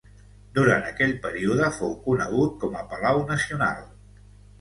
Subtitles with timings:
[0.53, 3.85] Durant aquell període fou conegut com a Palau Nacional.